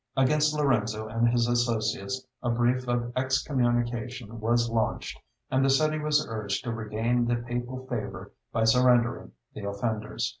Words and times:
Against 0.17 0.55
Lorenzo 0.55 1.07
and 1.07 1.29
his 1.29 1.47
associates 1.47 2.25
a 2.41 2.49
brief 2.49 2.87
of 2.87 3.11
excommunication 3.15 4.39
was 4.39 4.67
launched, 4.67 5.19
and 5.51 5.63
the 5.63 5.69
city 5.69 5.99
was 5.99 6.25
urged 6.27 6.63
to 6.63 6.73
regain 6.73 7.25
the 7.27 7.35
papal 7.35 7.85
favor 7.85 8.31
by 8.51 8.63
surrendering 8.63 9.33
the 9.53 9.65
offenders. 9.69 10.27